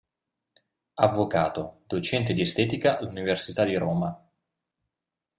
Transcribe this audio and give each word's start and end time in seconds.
Avvocato, 0.95 1.83
docente 1.85 2.33
di 2.33 2.41
Estetica 2.41 2.97
all'Università 2.97 3.63
di 3.65 3.75
Roma. 3.75 4.27